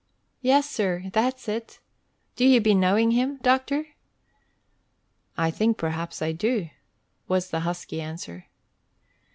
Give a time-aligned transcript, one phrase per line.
[0.41, 1.79] "Yes, sir; that's it.
[2.35, 3.89] Do ye be knowing him, doctor?"
[5.37, 6.69] "I think perhaps I do,"
[7.27, 8.47] was the husky answer.